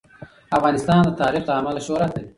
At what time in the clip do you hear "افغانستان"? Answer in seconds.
0.57-0.99